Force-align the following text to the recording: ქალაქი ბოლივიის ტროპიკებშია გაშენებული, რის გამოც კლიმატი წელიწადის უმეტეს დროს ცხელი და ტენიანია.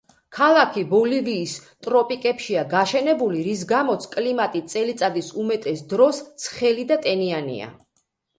ქალაქი 0.35 0.83
ბოლივიის 0.93 1.51
ტროპიკებშია 1.87 2.63
გაშენებული, 2.71 3.43
რის 3.49 3.61
გამოც 3.73 4.09
კლიმატი 4.17 4.63
წელიწადის 4.73 5.29
უმეტეს 5.45 5.85
დროს 5.93 6.23
ცხელი 6.47 6.89
და 6.95 7.01
ტენიანია. 7.07 7.71